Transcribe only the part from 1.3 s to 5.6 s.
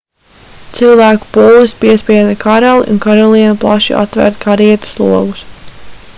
pūlis piespieda karali un karalieni plaši atvērt karietes logus